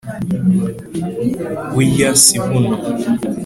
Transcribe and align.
Burya 1.73 2.09
si 2.23 2.37
buno. 2.45 2.75